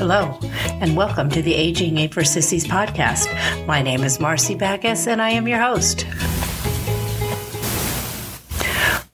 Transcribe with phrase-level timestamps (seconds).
[0.00, 0.38] Hello,
[0.80, 3.26] and welcome to the Aging Ain't for Sissies podcast.
[3.66, 6.06] My name is Marcy Backus, and I am your host.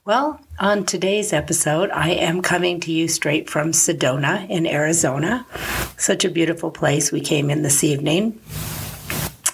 [0.05, 5.45] Well, on today's episode, I am coming to you straight from Sedona in Arizona.
[5.97, 7.11] Such a beautiful place.
[7.11, 8.39] We came in this evening.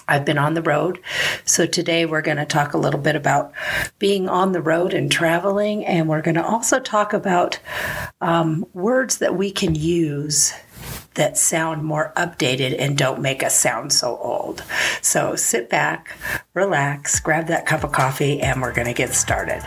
[0.06, 1.00] I've been on the road.
[1.44, 3.52] So today we're going to talk a little bit about
[3.98, 5.84] being on the road and traveling.
[5.84, 7.58] And we're going to also talk about
[8.20, 10.54] um, words that we can use
[11.14, 14.62] that sound more updated and don't make us sound so old.
[15.00, 16.16] So sit back,
[16.54, 19.62] relax, grab that cup of coffee, and we're going to get started.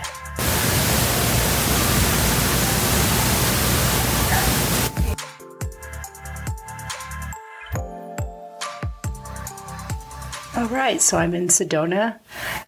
[10.57, 12.19] All right, so I'm in Sedona,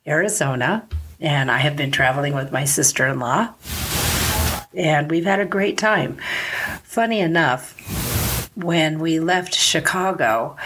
[0.06, 0.88] Arizona,
[1.20, 3.56] and I have been traveling with my sister in law,
[4.76, 6.20] and we've had a great time.
[6.84, 7.76] Funny enough,
[8.64, 10.58] when we left Chicago,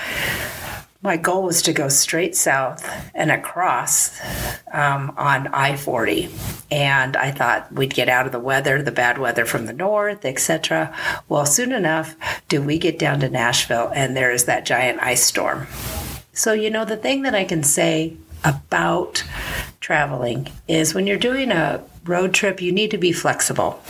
[1.03, 4.17] my goal was to go straight south and across
[4.71, 6.29] um, on I 40.
[6.71, 10.23] And I thought we'd get out of the weather, the bad weather from the north,
[10.23, 10.95] etc.
[11.27, 12.15] Well, soon enough,
[12.47, 15.67] do we get down to Nashville, and there is that giant ice storm.
[16.31, 19.23] So, you know, the thing that I can say about
[19.81, 23.81] traveling is when you're doing a road trip, you need to be flexible.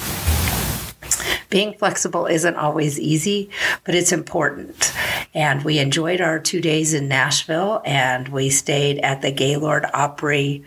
[1.53, 3.51] Being flexible isn't always easy,
[3.83, 4.91] but it's important.
[5.35, 10.65] And we enjoyed our two days in Nashville and we stayed at the Gaylord Opry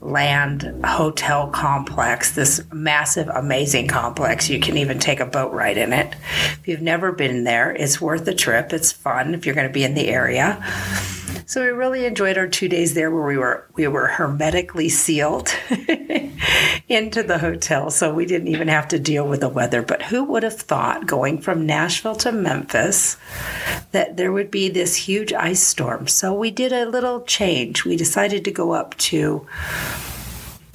[0.00, 4.50] land hotel complex, this massive, amazing complex.
[4.50, 6.12] You can even take a boat ride in it.
[6.14, 8.72] If you've never been there, it's worth the trip.
[8.72, 10.60] It's fun if you're going to be in the area.
[11.48, 15.48] So we really enjoyed our two days there where we were we were hermetically sealed
[16.90, 17.90] into the hotel.
[17.90, 19.80] So we didn't even have to deal with the weather.
[19.80, 23.16] But who would have thought going from Nashville to Memphis
[23.92, 26.06] that there would be this huge ice storm?
[26.06, 27.86] So we did a little change.
[27.86, 29.46] We decided to go up to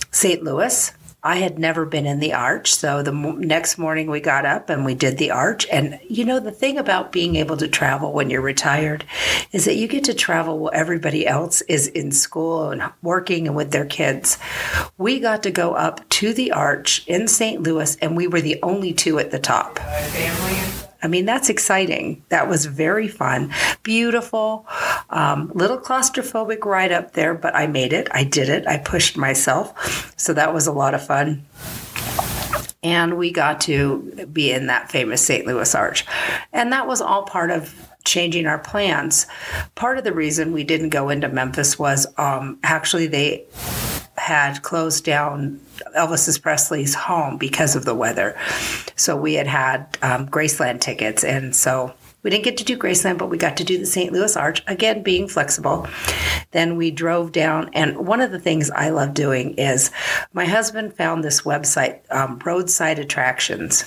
[0.09, 0.43] St.
[0.43, 0.91] Louis
[1.23, 2.75] I had never been in the arch.
[2.75, 5.65] So the next morning we got up and we did the arch.
[5.71, 9.05] And you know, the thing about being able to travel when you're retired
[9.53, 13.55] is that you get to travel while everybody else is in school and working and
[13.55, 14.37] with their kids.
[14.97, 17.63] We got to go up to the arch in St.
[17.63, 19.79] Louis and we were the only two at the top.
[21.03, 22.23] I mean, that's exciting.
[22.29, 23.53] That was very fun.
[23.83, 24.65] Beautiful.
[25.09, 28.07] Um, little claustrophobic ride up there, but I made it.
[28.11, 28.65] I did it.
[28.65, 30.17] I pushed myself.
[30.17, 31.45] So that was a lot of fun.
[32.81, 35.45] And we got to be in that famous St.
[35.45, 36.05] Louis Arch.
[36.53, 37.75] And that was all part of
[38.05, 39.27] changing our plans.
[39.75, 43.45] Part of the reason we didn't go into Memphis was um, actually they
[44.23, 45.59] had closed down
[45.97, 48.37] Elvis Presley's home because of the weather.
[48.95, 51.25] So we had had um, Graceland tickets.
[51.25, 54.13] And so we didn't get to do Graceland, but we got to do the St.
[54.13, 55.87] Louis Arch, again, being flexible.
[56.51, 57.69] Then we drove down.
[57.73, 59.91] And one of the things I love doing is
[60.31, 63.83] my husband found this website, um, Roadside Attractions,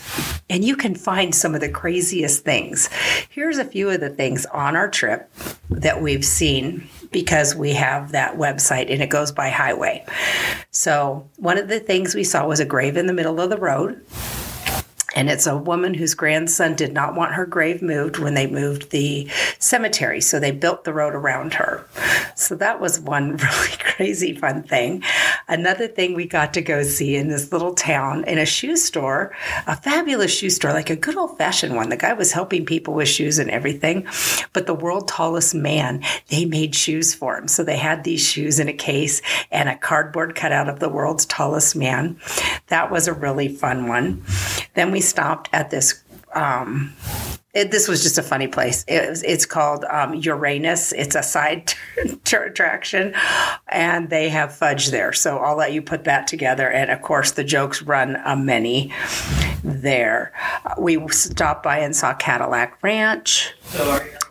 [0.51, 2.91] and you can find some of the craziest things.
[3.31, 5.31] Here's a few of the things on our trip
[5.71, 10.05] that we've seen because we have that website and it goes by highway.
[10.71, 13.59] So, one of the things we saw was a grave in the middle of the
[13.59, 14.05] road.
[15.17, 18.91] And it's a woman whose grandson did not want her grave moved when they moved
[18.91, 19.29] the
[19.59, 20.21] cemetery.
[20.21, 21.87] So they built the road around her.
[22.37, 25.03] So that was one really crazy fun thing.
[25.49, 29.35] Another thing we got to go see in this little town in a shoe store,
[29.67, 31.89] a fabulous shoe store, like a good old fashioned one.
[31.89, 34.07] The guy was helping people with shoes and everything.
[34.53, 37.49] But the world tallest man, they made shoes for him.
[37.49, 41.25] So they had these shoes in a case and a cardboard cutout of the world's
[41.25, 42.21] tallest man.
[42.67, 44.23] That was a really fun one.
[44.77, 46.03] Then we stopped at this.
[46.33, 46.95] Um,
[47.55, 48.85] it, this was just a funny place.
[48.87, 50.93] It it's called um, Uranus.
[50.93, 51.73] It's a side
[52.25, 53.15] t- attraction,
[53.69, 55.15] and they have fudge there.
[55.15, 56.71] So I'll let you put that together.
[56.71, 58.93] And of course, the jokes run a many
[59.67, 60.33] there.
[60.79, 63.53] we stopped by and saw Cadillac Ranch.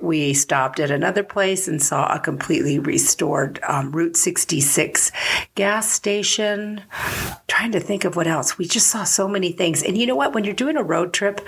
[0.01, 5.11] We stopped at another place and saw a completely restored um, Route 66
[5.55, 6.81] gas station.
[7.47, 8.57] trying to think of what else.
[8.57, 9.83] We just saw so many things.
[9.83, 10.33] And you know what?
[10.33, 11.41] When you're doing a road trip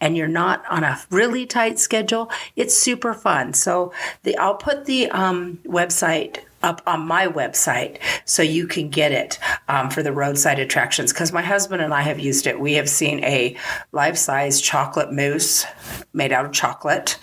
[0.00, 3.52] and you're not on a really tight schedule, it's super fun.
[3.54, 3.92] So
[4.22, 9.38] the, I'll put the um, website up on my website so you can get it
[9.68, 12.60] um, for the roadside attractions because my husband and I have used it.
[12.60, 13.56] We have seen a
[13.92, 15.66] life size chocolate moose
[16.12, 17.18] made out of chocolate,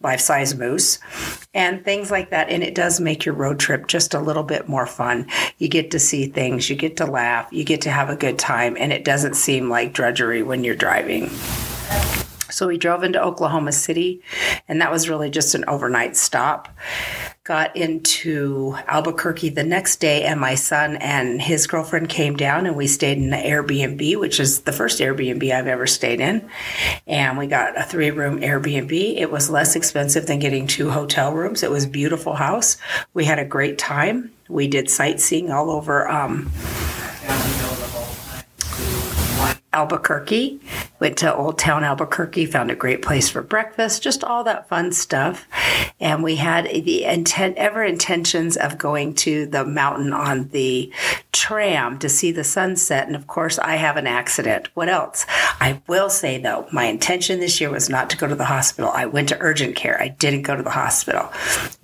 [0.00, 0.98] life size moose,
[1.54, 2.50] and things like that.
[2.50, 5.26] And it does make your road trip just a little bit more fun.
[5.58, 8.38] You get to see things, you get to laugh, you get to have a good
[8.38, 11.30] time, and it doesn't seem like drudgery when you're driving.
[12.50, 14.22] So we drove into Oklahoma City,
[14.66, 16.68] and that was really just an overnight stop.
[17.48, 22.76] Got into Albuquerque the next day, and my son and his girlfriend came down, and
[22.76, 26.46] we stayed in the Airbnb, which is the first Airbnb I've ever stayed in.
[27.06, 28.92] And we got a three room Airbnb.
[29.16, 31.62] It was less expensive than getting two hotel rooms.
[31.62, 32.76] It was beautiful house.
[33.14, 34.30] We had a great time.
[34.50, 36.06] We did sightseeing all over.
[36.06, 36.52] Um,
[39.72, 40.60] Albuquerque.
[41.00, 44.92] Went to Old Town Albuquerque, found a great place for breakfast, just all that fun
[44.92, 45.46] stuff.
[46.00, 50.92] And we had the intent, ever intentions of going to the mountain on the
[51.32, 53.06] tram to see the sunset.
[53.06, 54.68] And of course, I have an accident.
[54.74, 55.24] What else?
[55.60, 58.90] I will say though, my intention this year was not to go to the hospital.
[58.90, 60.00] I went to urgent care.
[60.00, 61.30] I didn't go to the hospital,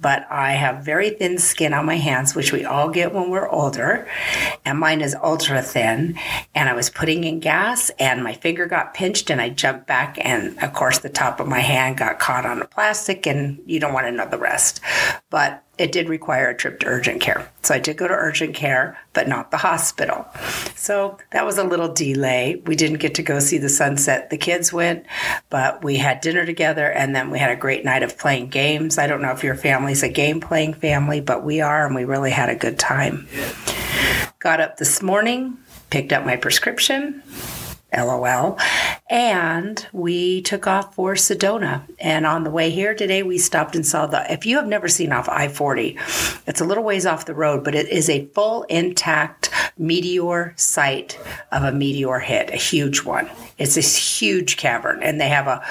[0.00, 3.48] but I have very thin skin on my hands, which we all get when we're
[3.48, 4.08] older.
[4.64, 6.18] And mine is ultra thin.
[6.54, 10.18] And I was putting in gas and my finger got pinched and I jumped back.
[10.20, 13.78] And of course, the top of my hand got caught on the plastic and you
[13.78, 14.80] don't want to know the rest.
[15.30, 17.50] But it did require a trip to urgent care.
[17.62, 20.26] So I did go to urgent care, but not the hospital.
[20.76, 22.62] So that was a little delay.
[22.66, 24.30] We didn't get to go see the sunset.
[24.30, 25.04] The kids went,
[25.50, 28.98] but we had dinner together and then we had a great night of playing games.
[28.98, 32.04] I don't know if your family's a game playing family, but we are, and we
[32.04, 33.26] really had a good time.
[34.38, 35.58] Got up this morning,
[35.90, 37.22] picked up my prescription,
[37.96, 38.58] LOL.
[39.08, 41.82] And we took off for Sedona.
[41.98, 44.30] And on the way here today, we stopped and saw the.
[44.32, 45.98] If you have never seen off I 40,
[46.46, 51.18] it's a little ways off the road, but it is a full intact meteor site
[51.52, 53.30] of a meteor hit, a huge one.
[53.58, 55.64] It's this huge cavern, and they have a.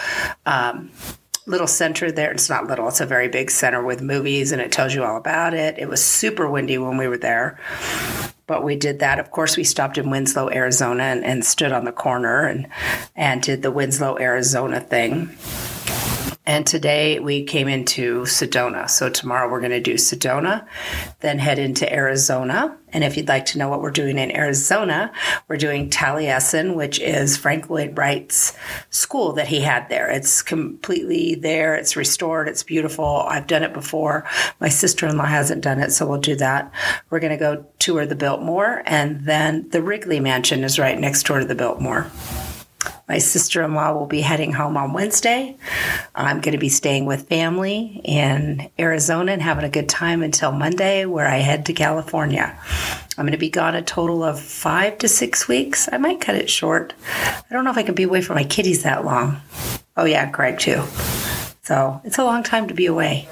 [0.46, 0.92] Um,
[1.46, 2.32] little center there.
[2.32, 5.18] It's not little, it's a very big center with movies and it tells you all
[5.18, 5.78] about it.
[5.78, 7.60] It was super windy when we were there
[8.48, 9.20] but we did that.
[9.20, 12.68] Of course, we stopped in Winslow, Arizona, and, and stood on the corner and
[13.16, 15.36] and did the Winslow, Arizona thing.
[16.46, 18.90] And today we came into Sedona.
[18.90, 20.68] So tomorrow we're going to do Sedona,
[21.22, 22.78] then head into Arizona.
[22.92, 25.12] And if you'd like to know what we're doing in Arizona,
[25.48, 28.56] we're doing Taliesin, which is Frank Lloyd Wright's
[28.90, 30.12] school that he had there.
[30.12, 31.76] It's completely there.
[31.76, 32.50] It's restored.
[32.50, 33.26] It's beautiful.
[33.28, 34.28] I've done it before.
[34.60, 36.72] My sister-in-law hasn't done it, so we'll do that.
[37.10, 41.24] We're going to go tour the Biltmore, and then the Wrigley Mansion is right next
[41.24, 42.12] door to the Biltmore.
[43.08, 45.58] My sister in law will be heading home on Wednesday.
[46.16, 50.54] I'm going to be staying with family in Arizona and having a good time until
[50.54, 52.58] Monday, where I head to California.
[53.18, 55.90] I'm going to be gone a total of five to six weeks.
[55.92, 56.94] I might cut it short.
[57.18, 59.42] I don't know if I can be away from my kitties that long.
[59.98, 60.82] Oh, yeah, Craig, too.
[61.64, 63.28] So it's a long time to be away.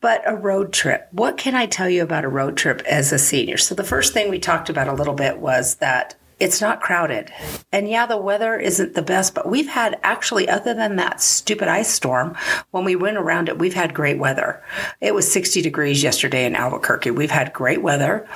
[0.00, 1.08] But a road trip.
[1.12, 3.56] What can I tell you about a road trip as a senior?
[3.56, 7.32] So, the first thing we talked about a little bit was that it's not crowded.
[7.72, 11.68] And yeah, the weather isn't the best, but we've had actually, other than that stupid
[11.68, 12.36] ice storm,
[12.72, 14.62] when we went around it, we've had great weather.
[15.00, 17.10] It was 60 degrees yesterday in Albuquerque.
[17.10, 18.28] We've had great weather.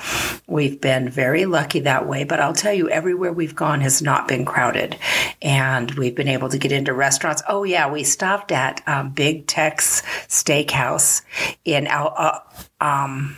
[0.47, 4.27] We've been very lucky that way, but I'll tell you, everywhere we've gone has not
[4.27, 4.97] been crowded.
[5.41, 7.43] And we've been able to get into restaurants.
[7.47, 11.21] Oh, yeah, we stopped at um, Big Tex Steakhouse
[11.65, 12.39] in, uh,
[12.79, 13.37] um,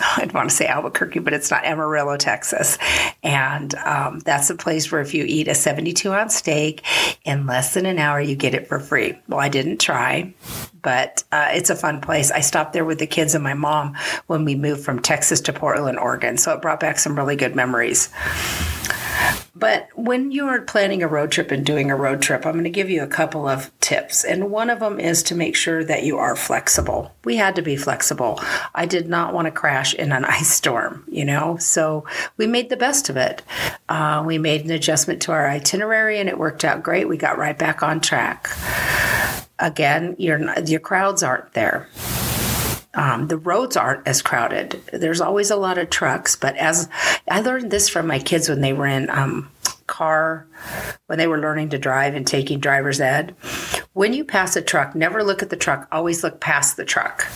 [0.16, 2.78] I'd want to say Albuquerque, but it's not Amarillo, Texas.
[3.22, 6.84] And um, that's a place where if you eat a 72 ounce steak
[7.24, 9.18] in less than an hour, you get it for free.
[9.28, 10.32] Well, I didn't try,
[10.82, 12.30] but uh, it's a fun place.
[12.30, 13.96] I stopped there with the kids and my mom
[14.26, 16.36] when we moved from Texas to Portland, Oregon.
[16.38, 18.08] So it brought back some really good memories.
[19.54, 22.70] But when you're planning a road trip and doing a road trip, I'm going to
[22.70, 24.24] give you a couple of tips.
[24.24, 27.12] And one of them is to make sure that you are flexible.
[27.24, 28.40] We had to be flexible.
[28.74, 31.56] I did not want to crash in an ice storm, you know?
[31.58, 32.04] So
[32.36, 33.42] we made the best of it.
[33.88, 37.08] Uh, we made an adjustment to our itinerary and it worked out great.
[37.08, 38.48] We got right back on track.
[39.58, 41.88] Again, your, your crowds aren't there.
[42.94, 44.82] Um, the roads aren't as crowded.
[44.92, 46.88] There's always a lot of trucks, but as
[47.30, 49.50] I learned this from my kids when they were in um,
[49.86, 50.46] car,
[51.06, 53.36] when they were learning to drive and taking driver's ed,
[53.92, 57.26] when you pass a truck, never look at the truck, always look past the truck.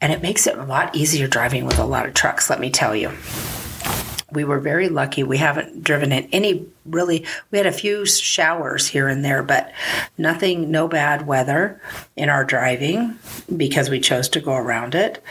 [0.00, 2.70] And it makes it a lot easier driving with a lot of trucks, let me
[2.70, 3.10] tell you
[4.36, 5.24] we were very lucky.
[5.24, 9.72] We haven't driven in any really, we had a few showers here and there, but
[10.18, 11.80] nothing, no bad weather
[12.16, 13.18] in our driving
[13.56, 15.22] because we chose to go around it.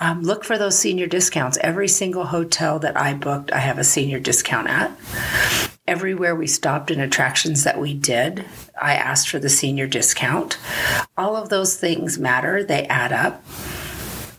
[0.00, 1.58] Um, look for those senior discounts.
[1.60, 4.90] Every single hotel that I booked, I have a senior discount at.
[5.86, 8.46] Everywhere we stopped in attractions that we did,
[8.80, 10.58] I asked for the senior discount.
[11.18, 13.44] All of those things matter, they add up.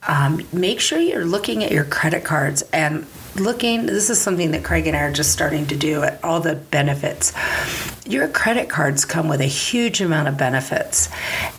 [0.08, 3.06] Um, make sure you're looking at your credit cards and
[3.36, 6.40] looking, this is something that Craig and I are just starting to do at all
[6.40, 7.34] the benefits.
[8.06, 11.10] Your credit cards come with a huge amount of benefits.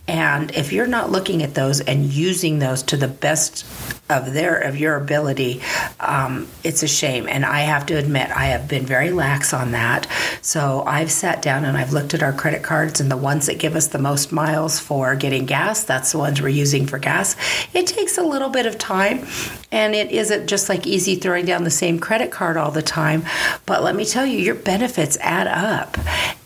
[0.08, 3.66] And if you're not looking at those and using those to the best
[4.08, 5.60] of their of your ability,
[5.98, 7.26] um, it's a shame.
[7.28, 10.06] And I have to admit, I have been very lax on that.
[10.42, 13.58] So I've sat down and I've looked at our credit cards and the ones that
[13.58, 15.82] give us the most miles for getting gas.
[15.82, 17.34] That's the ones we're using for gas.
[17.74, 19.26] It takes a little bit of time,
[19.72, 23.24] and it isn't just like easy throwing down the same credit card all the time.
[23.66, 25.96] But let me tell you, your benefits add up.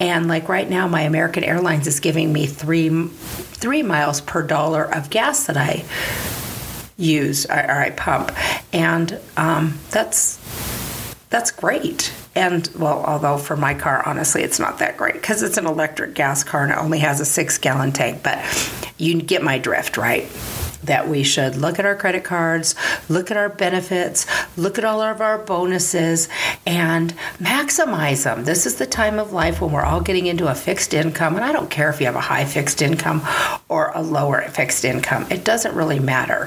[0.00, 4.84] And like right now, my American Airlines is giving me three three miles per dollar
[4.84, 5.84] of gas that I
[6.96, 8.32] use or, I pump,
[8.72, 10.38] and um, that's
[11.28, 12.12] that's great.
[12.34, 16.14] And well, although for my car, honestly, it's not that great because it's an electric
[16.14, 18.22] gas car and it only has a six gallon tank.
[18.22, 18.38] But
[18.98, 20.24] you get my drift, right?
[20.84, 22.74] That we should look at our credit cards,
[23.08, 26.28] look at our benefits, look at all of our bonuses,
[26.66, 28.44] and maximize them.
[28.44, 31.44] This is the time of life when we're all getting into a fixed income, and
[31.44, 33.22] I don't care if you have a high fixed income
[33.68, 36.46] or a lower fixed income, it doesn't really matter.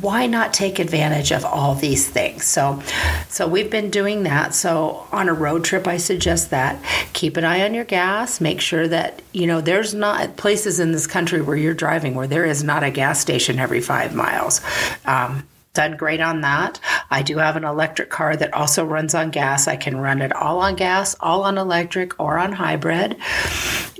[0.00, 2.44] Why not take advantage of all these things?
[2.44, 2.82] So,
[3.28, 4.54] so we've been doing that.
[4.54, 8.40] So on a road trip, I suggest that keep an eye on your gas.
[8.40, 12.26] Make sure that you know there's not places in this country where you're driving where
[12.26, 14.62] there is not a gas gas station every five miles.
[15.04, 16.80] Um, done great on that.
[17.10, 19.68] I do have an electric car that also runs on gas.
[19.68, 23.18] I can run it all on gas, all on electric, or on hybrid.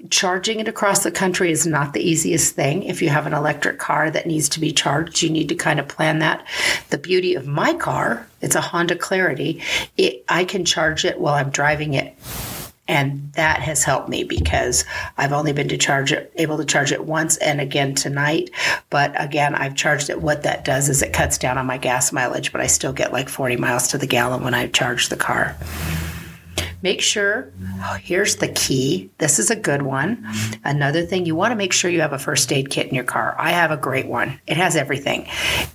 [0.09, 2.85] Charging it across the country is not the easiest thing.
[2.85, 5.79] If you have an electric car that needs to be charged, you need to kind
[5.79, 6.47] of plan that.
[6.89, 9.61] The beauty of my car, it's a Honda Clarity,
[9.99, 12.15] it, I can charge it while I'm driving it
[12.93, 14.85] and that has helped me because
[15.17, 18.51] I've only been to charge it, able to charge it once and again tonight.
[18.91, 20.21] But again, I've charged it.
[20.21, 23.11] What that does is it cuts down on my gas mileage, but I still get
[23.11, 25.57] like 40 miles to the gallon when I charge the car.
[26.83, 29.11] Make sure, oh, here's the key.
[29.19, 30.27] This is a good one.
[30.65, 33.05] Another thing, you want to make sure you have a first aid kit in your
[33.05, 33.37] car.
[33.39, 34.41] I have a great one.
[34.49, 35.29] It has everything.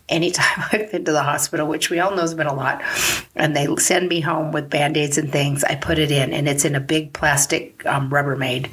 [0.10, 2.82] Anytime I've been to the hospital, which we all know has been a lot,
[3.36, 6.48] and they send me home with band aids and things, I put it in, and
[6.48, 8.68] it's in a big plastic um, Rubbermaid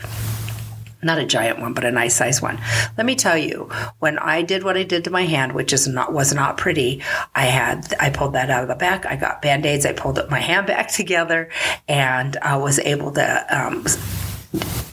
[1.05, 2.61] not a giant one, but a nice size one.
[2.97, 3.69] Let me tell you,
[3.99, 7.03] when I did what I did to my hand, which is not was not pretty,
[7.35, 9.07] I had I pulled that out of the back.
[9.07, 9.87] I got band aids.
[9.87, 11.51] I pulled up my hand back together,
[11.89, 13.47] and I was able to.
[13.51, 13.85] Um,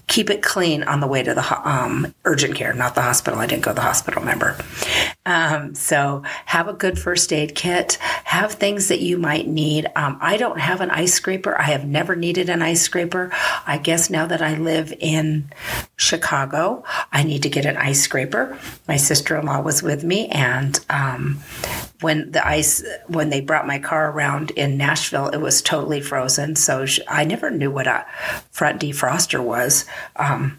[0.07, 3.39] keep it clean on the way to the um, urgent care, not the hospital.
[3.39, 4.57] I didn't go to the hospital, remember?
[5.25, 7.93] Um, so have a good first aid kit.
[8.23, 9.87] Have things that you might need.
[9.95, 11.55] Um, I don't have an ice scraper.
[11.59, 13.29] I have never needed an ice scraper.
[13.67, 15.51] I guess now that I live in
[15.95, 18.57] Chicago, I need to get an ice scraper.
[18.87, 21.39] My sister in law was with me, and um,
[22.01, 26.55] when the ice when they brought my car around in Nashville, it was totally frozen.
[26.55, 28.05] So I never knew what a
[28.49, 29.85] front defroster was
[30.15, 30.57] um,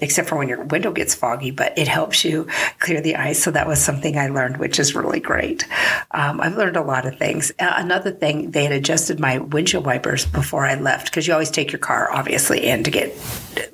[0.00, 2.46] except for when your window gets foggy, but it helps you
[2.78, 3.42] clear the ice.
[3.42, 5.66] So that was something I learned, which is really great.
[6.12, 7.50] Um, I've learned a lot of things.
[7.58, 11.50] Uh, another thing, they had adjusted my windshield wipers before I left because you always
[11.50, 13.14] take your car, obviously, in to get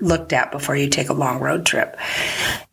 [0.00, 1.96] looked at before you take a long road trip.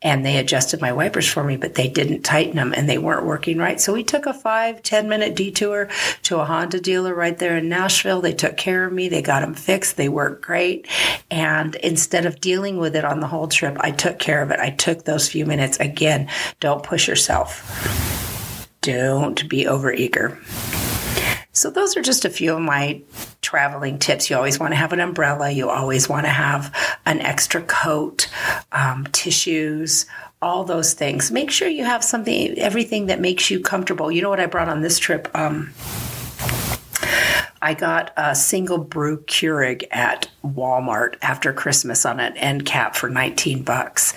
[0.04, 3.26] And they adjusted my wipers for me, but they didn't tighten them and they weren't
[3.26, 3.80] working right.
[3.80, 5.90] So we took a five, 10 minute detour
[6.24, 8.22] to a Honda dealer right there in Nashville.
[8.22, 9.10] They took care of me.
[9.10, 9.98] They got them fixed.
[9.98, 10.88] They worked great.
[11.30, 13.78] And instead of dealing with it on the whole trip.
[13.80, 14.60] I took care of it.
[14.60, 15.80] I took those few minutes.
[15.80, 16.28] Again,
[16.60, 18.68] don't push yourself.
[18.82, 20.38] Don't be overeager.
[21.54, 23.02] So, those are just a few of my
[23.42, 24.30] traveling tips.
[24.30, 25.52] You always want to have an umbrella.
[25.52, 26.74] You always want to have
[27.06, 28.30] an extra coat,
[28.72, 30.06] um, tissues,
[30.42, 31.32] all those things.
[31.32, 34.12] Make sure you have something, everything that makes you comfortable.
[34.12, 35.30] You know what I brought on this trip?
[35.36, 35.74] Um,
[37.62, 43.08] I got a single brew Keurig at Walmart after Christmas on an end cap for
[43.08, 44.16] 19 bucks.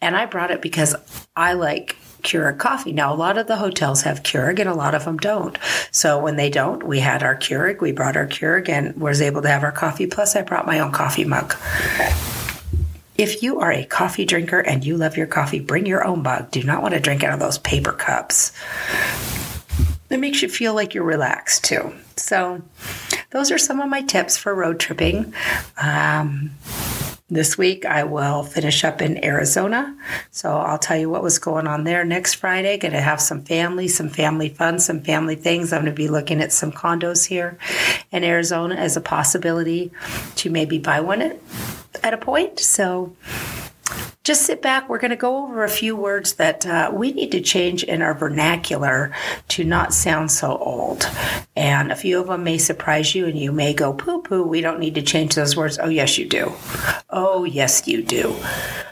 [0.00, 0.94] And I brought it because
[1.34, 2.92] I like Keurig coffee.
[2.92, 5.58] Now, a lot of the hotels have Keurig and a lot of them don't.
[5.90, 9.42] So when they don't, we had our Keurig, we brought our Keurig and was able
[9.42, 10.06] to have our coffee.
[10.06, 11.54] Plus, I brought my own coffee mug.
[13.16, 16.50] If you are a coffee drinker and you love your coffee, bring your own mug.
[16.50, 18.52] Do not want to drink out of those paper cups.
[20.10, 21.94] It makes you feel like you're relaxed too.
[22.16, 22.62] So,
[23.30, 25.34] those are some of my tips for road tripping.
[25.76, 26.50] Um,
[27.30, 29.96] this week I will finish up in Arizona.
[30.30, 32.76] So I'll tell you what was going on there next Friday.
[32.76, 35.72] Going to have some family, some family fun, some family things.
[35.72, 37.58] I'm going to be looking at some condos here
[38.12, 39.90] in Arizona as a possibility
[40.36, 41.38] to maybe buy one at,
[42.02, 42.60] at a point.
[42.60, 43.16] So
[44.24, 44.88] just sit back.
[44.88, 48.00] We're going to go over a few words that uh, we need to change in
[48.00, 49.12] our vernacular
[49.48, 51.06] to not sound so old.
[51.54, 54.62] And a few of them may surprise you, and you may go, poo poo, we
[54.62, 55.78] don't need to change those words.
[55.78, 56.52] Oh, yes, you do.
[57.10, 58.34] Oh, yes, you do.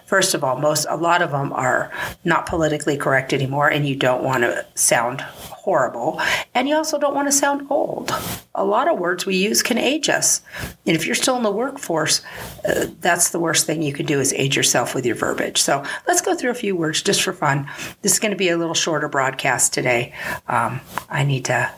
[0.05, 1.91] First of all, most a lot of them are
[2.23, 6.21] not politically correct anymore, and you don't want to sound horrible.
[6.55, 8.13] And you also don't want to sound old.
[8.55, 10.43] A lot of words we use can age us.
[10.87, 12.23] And if you're still in the workforce,
[12.69, 15.61] uh, that's the worst thing you can do is age yourself with your verbiage.
[15.61, 17.69] So let's go through a few words just for fun.
[18.03, 20.13] This is going to be a little shorter broadcast today.
[20.49, 21.71] Um, I need to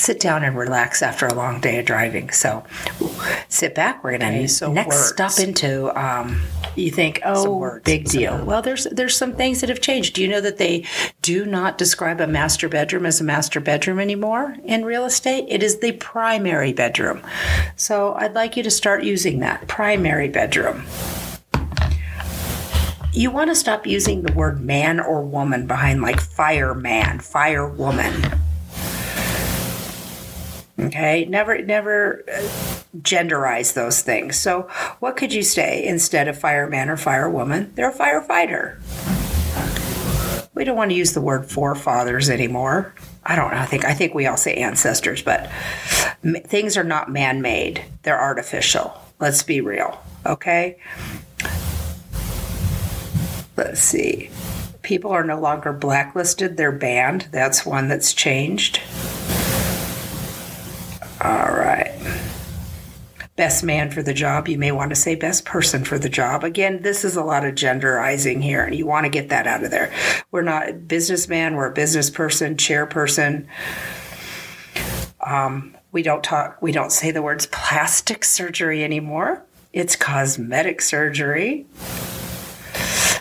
[0.00, 2.30] sit down and relax after a long day of driving.
[2.30, 2.64] So
[3.48, 4.02] sit back.
[4.02, 5.08] We're going to so next words.
[5.08, 5.96] stop into.
[6.00, 6.40] Um,
[6.74, 8.42] you think, oh, big deal.
[8.44, 10.14] Well, there's there's some things that have changed.
[10.14, 10.86] Do you know that they
[11.20, 15.44] do not describe a master bedroom as a master bedroom anymore in real estate?
[15.48, 17.20] It is the primary bedroom.
[17.76, 20.84] So I'd like you to start using that primary bedroom
[23.12, 28.39] you want to stop using the word man or woman behind like fireman, firewoman.
[30.90, 32.40] Okay, never never uh,
[32.98, 34.36] genderize those things.
[34.36, 34.62] So,
[34.98, 37.72] what could you say instead of fireman or firewoman?
[37.76, 38.80] They're a firefighter.
[40.52, 42.92] We don't want to use the word forefathers anymore.
[43.24, 43.58] I don't know.
[43.58, 45.48] I think I think we all say ancestors, but
[46.48, 47.84] things are not man-made.
[48.02, 49.00] They're artificial.
[49.20, 49.96] Let's be real.
[50.26, 50.76] Okay?
[53.56, 54.28] Let's see.
[54.82, 57.28] People are no longer blacklisted, they're banned.
[57.30, 58.80] That's one that's changed.
[61.22, 61.92] All right.
[63.36, 64.48] Best man for the job.
[64.48, 66.44] You may want to say best person for the job.
[66.44, 69.64] Again, this is a lot of genderizing here, and you want to get that out
[69.64, 69.92] of there.
[70.30, 73.46] We're not businessman, we're a business person, chairperson.
[75.20, 79.42] Um, we don't talk, we don't say the words plastic surgery anymore.
[79.72, 81.66] It's cosmetic surgery.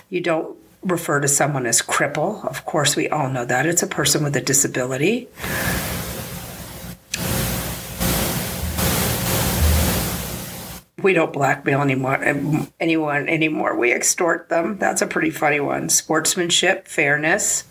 [0.09, 2.45] You don't refer to someone as cripple.
[2.45, 3.65] Of course, we all know that.
[3.65, 5.27] It's a person with a disability.
[11.03, 13.77] We don't blackmail anyone, eh, anyone anymore.
[13.77, 14.77] We extort them.
[14.77, 15.89] That's a pretty funny one.
[15.89, 17.65] Sportsmanship, fairness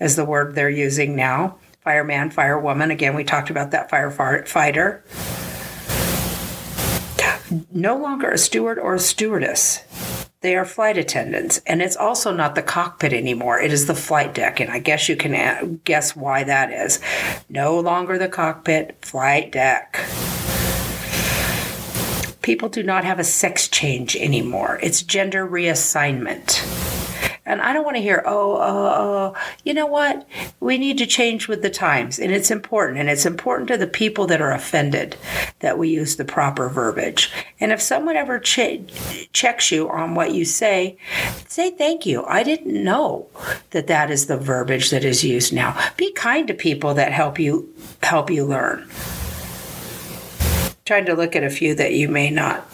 [0.00, 1.58] is the word they're using now.
[1.82, 2.90] Fireman, firewoman.
[2.90, 5.02] Again, we talked about that firefighter.
[7.72, 9.82] No longer a steward or a stewardess.
[10.40, 11.60] They are flight attendants.
[11.66, 13.60] And it's also not the cockpit anymore.
[13.60, 14.60] It is the flight deck.
[14.60, 17.00] And I guess you can eh, guess why that is.
[17.48, 19.98] No longer the cockpit, flight deck
[22.44, 24.78] people do not have a sex change anymore.
[24.82, 26.60] It's gender reassignment.
[27.46, 30.28] And I don't want to hear, oh, oh, oh, you know what?
[30.60, 32.18] We need to change with the times.
[32.18, 32.98] And it's important.
[32.98, 35.16] And it's important to the people that are offended
[35.60, 37.32] that we use the proper verbiage.
[37.60, 40.98] And if someone ever checks you on what you say,
[41.48, 42.24] say thank you.
[42.26, 43.26] I didn't know
[43.70, 45.78] that that is the verbiage that is used now.
[45.96, 48.86] Be kind to people that help you help you learn
[50.84, 52.66] trying to look at a few that you may not.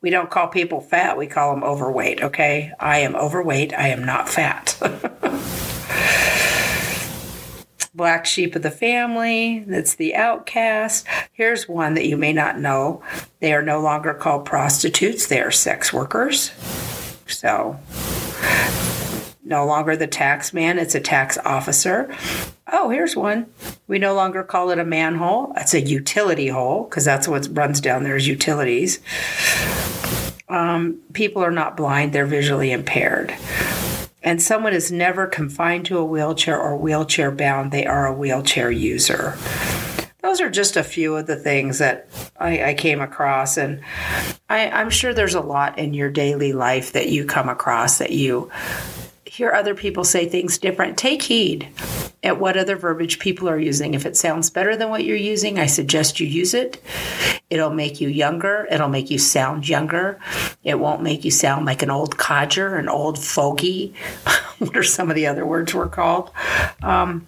[0.00, 2.72] We don't call people fat, we call them overweight, okay?
[2.80, 4.76] I am overweight, I am not fat.
[7.94, 11.06] Black sheep of the family, that's the outcast.
[11.32, 13.02] Here's one that you may not know.
[13.40, 16.50] They are no longer called prostitutes, they are sex workers.
[17.26, 17.78] So,
[19.44, 22.12] no longer the tax man, it's a tax officer.
[22.72, 23.46] Oh, here's one.
[23.92, 25.52] We no longer call it a manhole.
[25.54, 29.00] It's a utility hole because that's what runs down there is utilities.
[30.48, 33.34] Um, people are not blind, they're visually impaired.
[34.22, 38.70] And someone is never confined to a wheelchair or wheelchair bound, they are a wheelchair
[38.70, 39.36] user.
[40.22, 42.08] Those are just a few of the things that
[42.40, 43.58] I, I came across.
[43.58, 43.82] And
[44.48, 48.12] I, I'm sure there's a lot in your daily life that you come across that
[48.12, 48.50] you
[49.32, 51.66] hear other people say things different, take heed
[52.22, 53.94] at what other verbiage people are using.
[53.94, 56.82] If it sounds better than what you're using, I suggest you use it.
[57.48, 58.68] It'll make you younger.
[58.70, 60.20] It'll make you sound younger.
[60.62, 63.94] It won't make you sound like an old codger, an old fogey.
[64.58, 66.30] what are some of the other words we're called?
[66.82, 67.26] Um,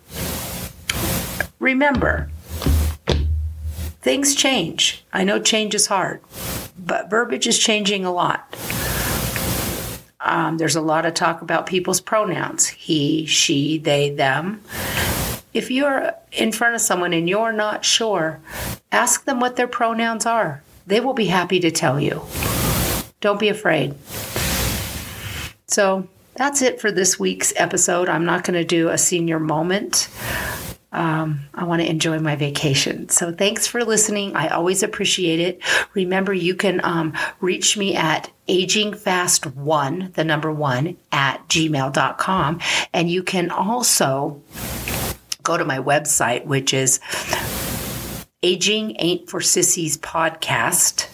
[1.58, 2.28] remember,
[4.02, 5.06] things change.
[5.10, 6.20] I know change is hard,
[6.78, 8.54] but verbiage is changing a lot.
[10.24, 14.62] Um, there's a lot of talk about people's pronouns he, she, they, them.
[15.52, 18.40] If you're in front of someone and you're not sure,
[18.90, 20.62] ask them what their pronouns are.
[20.86, 22.22] They will be happy to tell you.
[23.20, 23.94] Don't be afraid.
[25.66, 28.08] So that's it for this week's episode.
[28.08, 30.08] I'm not going to do a senior moment.
[30.94, 33.08] Um, I want to enjoy my vacation.
[33.08, 34.36] So thanks for listening.
[34.36, 35.60] I always appreciate it.
[35.94, 42.60] Remember, you can um, reach me at agingfast1, the number one, at gmail.com.
[42.92, 44.40] And you can also
[45.42, 47.00] go to my website, which is
[48.42, 51.08] aging ain't for sissies podcast.com.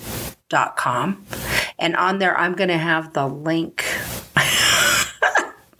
[1.78, 3.84] And on there, I'm going to have the link.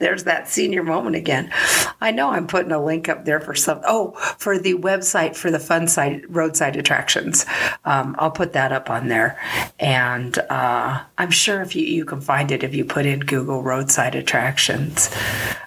[0.00, 1.52] There's that senior moment again.
[2.00, 3.80] I know I'm putting a link up there for some.
[3.86, 7.46] Oh, for the website for the fun side roadside attractions.
[7.84, 9.38] Um, I'll put that up on there,
[9.78, 13.62] and uh, I'm sure if you you can find it if you put in Google
[13.62, 15.14] roadside attractions.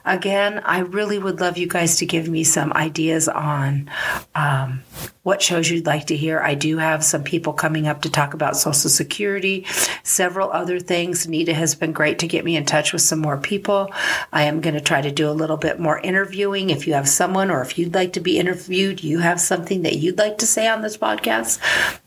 [0.05, 3.89] Again, I really would love you guys to give me some ideas on
[4.35, 4.81] um,
[5.23, 6.39] what shows you'd like to hear.
[6.39, 9.65] I do have some people coming up to talk about Social Security,
[10.03, 11.27] several other things.
[11.27, 13.89] Nita has been great to get me in touch with some more people.
[14.33, 16.69] I am going to try to do a little bit more interviewing.
[16.69, 19.95] If you have someone or if you'd like to be interviewed, you have something that
[19.95, 21.59] you'd like to say on this podcast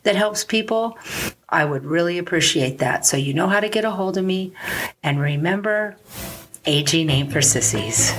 [0.02, 0.98] that helps people,
[1.48, 3.07] I would really appreciate that.
[3.07, 4.52] So you know how to get a hold of me.
[5.02, 5.96] And remember,
[6.66, 8.12] aging ain't for sissies.